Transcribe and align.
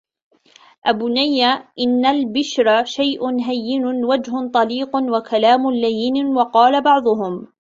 أَبُنَيَّ 0.85 1.43
إنَّ 1.79 2.05
الْبِشْرَ 2.05 2.85
شَيْءٌ 2.85 3.39
هَيِّنٌ 3.45 3.85
وَجْهٌ 4.05 4.49
طَلِيقٌ 4.53 4.95
وَكَلَامٌ 4.95 5.71
لَيِّنٌ 5.71 6.25
وَقَالَ 6.35 6.81
بَعْضُهُمْ 6.83 7.47